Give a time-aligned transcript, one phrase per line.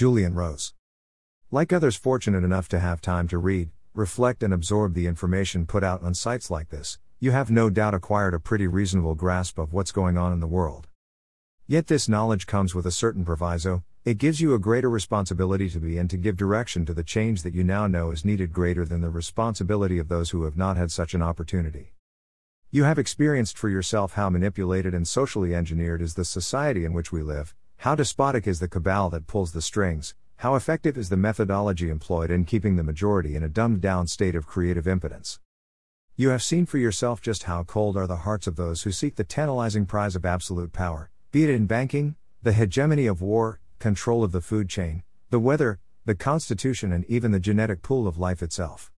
[0.00, 0.72] Julian Rose.
[1.50, 5.84] Like others fortunate enough to have time to read, reflect, and absorb the information put
[5.84, 9.74] out on sites like this, you have no doubt acquired a pretty reasonable grasp of
[9.74, 10.88] what's going on in the world.
[11.66, 15.78] Yet this knowledge comes with a certain proviso it gives you a greater responsibility to
[15.78, 18.86] be and to give direction to the change that you now know is needed greater
[18.86, 21.92] than the responsibility of those who have not had such an opportunity.
[22.70, 27.12] You have experienced for yourself how manipulated and socially engineered is the society in which
[27.12, 31.16] we live, how despotic is the cabal that pulls the strings, how effective is the
[31.16, 35.40] methodology employed in keeping the majority in a dumbed down state of creative impotence.
[36.14, 39.16] You have seen for yourself just how cold are the hearts of those who seek
[39.16, 44.22] the tantalizing prize of absolute power, be it in banking, the hegemony of war, control
[44.22, 48.42] of the food chain, the weather, the constitution, and even the genetic pool of life
[48.42, 48.92] itself.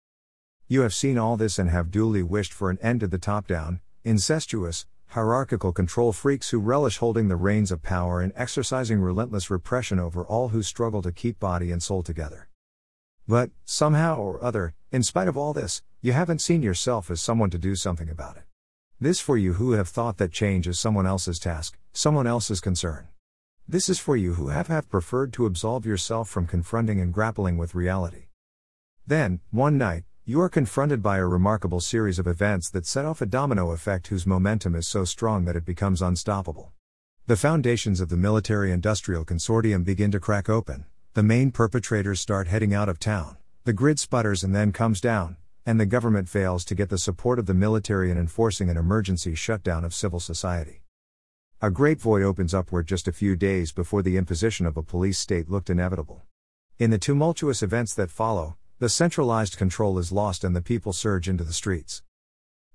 [0.68, 3.46] You have seen all this and have duly wished for an end to the top
[3.46, 9.50] down, incestuous, hierarchical control freaks who relish holding the reins of power and exercising relentless
[9.50, 12.48] repression over all who struggle to keep body and soul together.
[13.26, 17.50] But, somehow or other, in spite of all this, you haven't seen yourself as someone
[17.50, 18.44] to do something about it.
[19.00, 23.08] This for you who have thought that change is someone else's task, someone else's concern.
[23.66, 27.56] This is for you who have, have preferred to absolve yourself from confronting and grappling
[27.56, 28.26] with reality.
[29.06, 33.20] Then, one night, you are confronted by a remarkable series of events that set off
[33.20, 36.70] a domino effect whose momentum is so strong that it becomes unstoppable.
[37.26, 42.46] The foundations of the military industrial consortium begin to crack open, the main perpetrators start
[42.46, 45.36] heading out of town, the grid sputters and then comes down,
[45.66, 49.34] and the government fails to get the support of the military in enforcing an emergency
[49.34, 50.84] shutdown of civil society.
[51.60, 54.82] A great void opens up where just a few days before the imposition of a
[54.84, 56.22] police state looked inevitable.
[56.78, 61.28] In the tumultuous events that follow, the centralized control is lost and the people surge
[61.28, 62.02] into the streets.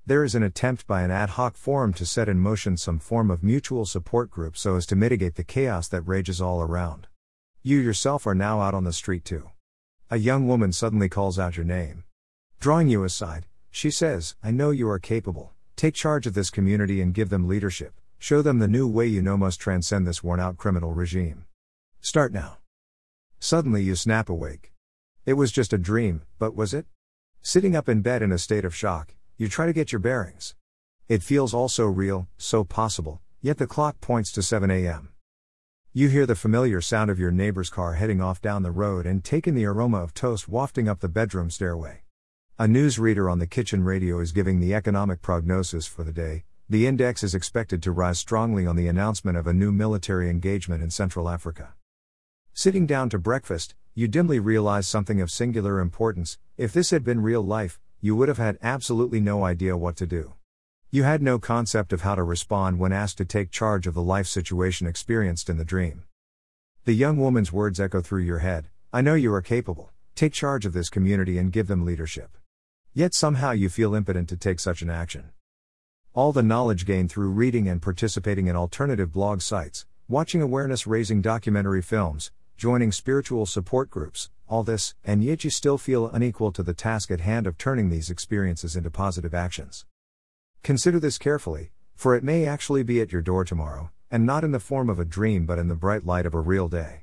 [0.06, 3.32] There is an attempt by an ad hoc forum to set in motion some form
[3.32, 7.08] of mutual support group so as to mitigate the chaos that rages all around.
[7.64, 9.50] You yourself are now out on the street too.
[10.12, 12.04] A young woman suddenly calls out your name.
[12.60, 17.02] Drawing you aside, she says, I know you are capable, take charge of this community
[17.02, 18.00] and give them leadership.
[18.20, 21.46] Show them the new way you know must transcend this worn out criminal regime.
[22.00, 22.60] Start now.
[23.40, 24.75] Suddenly you snap awake.
[25.26, 26.86] It was just a dream, but was it?
[27.42, 30.54] Sitting up in bed in a state of shock, you try to get your bearings.
[31.10, 35.10] It feels all so real, so possible, yet the clock points to 7 a.m.
[35.94, 39.24] You hear the familiar sound of your neighbor's car heading off down the road and
[39.24, 42.04] take in the aroma of toast wafting up the bedroom stairway.
[42.60, 46.86] A newsreader on the kitchen radio is giving the economic prognosis for the day, the
[46.86, 50.92] index is expected to rise strongly on the announcement of a new military engagement in
[50.92, 51.74] Central Africa.
[52.58, 56.38] Sitting down to breakfast, you dimly realize something of singular importance.
[56.56, 60.08] If this had been real life, you would have had absolutely no idea what to
[60.08, 60.36] do.
[60.90, 64.02] You had no concept of how to respond when asked to take charge of the
[64.02, 66.06] life situation experienced in the dream.
[66.86, 70.66] The young woman's words echo through your head I know you are capable, take charge
[70.66, 72.38] of this community and give them leadership.
[72.94, 75.32] Yet somehow you feel impotent to take such an action.
[76.14, 81.22] All the knowledge gained through reading and participating in alternative blog sites, watching awareness raising
[81.22, 86.64] documentary films, joining spiritual support groups, all this, and yet you still feel unequal to
[86.64, 89.86] the task at hand of turning these experiences into positive actions.
[90.64, 94.52] Consider this carefully, for it may actually be at your door tomorrow, and not in
[94.52, 97.02] the form of a dream but in the bright light of a real day.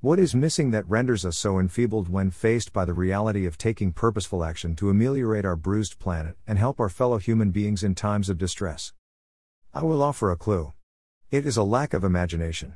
[0.00, 3.92] What is missing that renders us so enfeebled when faced by the reality of taking
[3.92, 8.28] purposeful action to ameliorate our bruised planet and help our fellow human beings in times
[8.28, 8.92] of distress?
[9.72, 10.72] I will offer a clue.
[11.30, 12.74] It is a lack of imagination.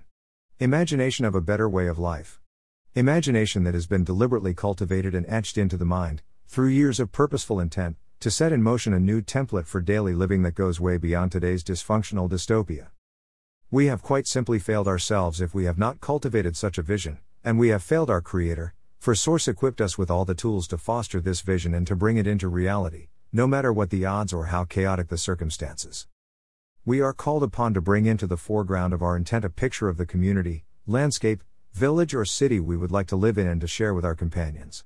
[0.61, 2.41] Imagination of a better way of life.
[2.97, 7.61] Imagination that has been deliberately cultivated and etched into the mind, through years of purposeful
[7.61, 11.31] intent, to set in motion a new template for daily living that goes way beyond
[11.31, 12.89] today's dysfunctional dystopia.
[13.71, 17.57] We have quite simply failed ourselves if we have not cultivated such a vision, and
[17.57, 21.21] we have failed our Creator, for Source equipped us with all the tools to foster
[21.21, 24.65] this vision and to bring it into reality, no matter what the odds or how
[24.65, 26.09] chaotic the circumstances.
[26.89, 29.99] We are called upon to bring into the foreground of our intent a picture of
[29.99, 31.45] the community, landscape,
[31.75, 34.85] village, or city we would like to live in and to share with our companions.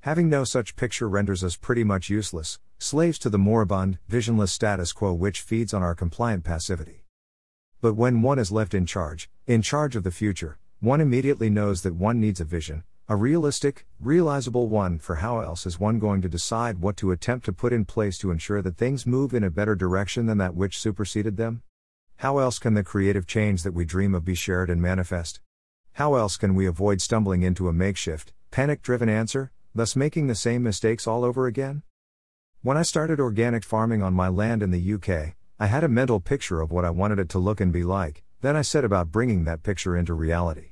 [0.00, 4.94] Having no such picture renders us pretty much useless, slaves to the moribund, visionless status
[4.94, 7.04] quo which feeds on our compliant passivity.
[7.82, 11.82] But when one is left in charge, in charge of the future, one immediately knows
[11.82, 16.22] that one needs a vision, a realistic, realizable one, for how else is one going
[16.22, 19.42] to decide what to attempt to put in place to ensure that things move in
[19.42, 21.62] a better direction than that which superseded them?
[22.18, 25.40] How else can the creative change that we dream of be shared and manifest?
[25.94, 30.36] How else can we avoid stumbling into a makeshift, panic driven answer, thus making the
[30.36, 31.82] same mistakes all over again?
[32.62, 36.20] When I started organic farming on my land in the UK, I had a mental
[36.20, 39.10] picture of what I wanted it to look and be like, then I set about
[39.10, 40.71] bringing that picture into reality.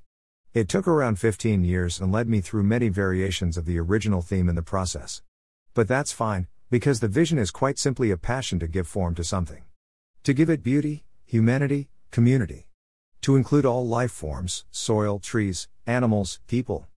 [0.52, 4.48] It took around 15 years and led me through many variations of the original theme
[4.48, 5.22] in the process.
[5.74, 9.22] But that's fine, because the vision is quite simply a passion to give form to
[9.22, 9.62] something.
[10.24, 12.66] To give it beauty, humanity, community.
[13.22, 16.88] To include all life forms soil, trees, animals, people.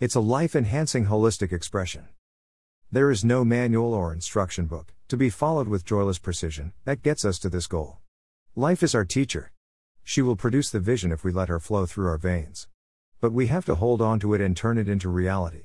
[0.00, 2.08] It's a life enhancing holistic expression.
[2.90, 7.24] There is no manual or instruction book, to be followed with joyless precision, that gets
[7.24, 7.98] us to this goal.
[8.56, 9.52] Life is our teacher.
[10.02, 12.66] She will produce the vision if we let her flow through our veins.
[13.20, 15.64] But we have to hold on to it and turn it into reality.